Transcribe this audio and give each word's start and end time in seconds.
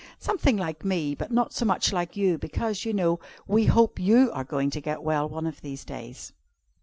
"Something 0.17 0.57
like 0.57 0.83
me; 0.83 1.13
but 1.13 1.29
not 1.31 1.53
so 1.53 1.63
much 1.63 1.93
like 1.93 2.17
you, 2.17 2.39
because, 2.39 2.85
you 2.85 2.91
know, 2.91 3.19
we 3.45 3.65
hope 3.65 3.99
you 3.99 4.31
are 4.31 4.43
going 4.43 4.71
to 4.71 4.81
get 4.81 5.03
well 5.03 5.29
one 5.29 5.45
of 5.45 5.61
these 5.61 5.85
days. 5.85 6.33